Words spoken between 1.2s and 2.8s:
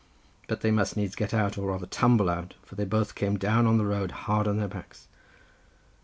out, or rather tumble out, for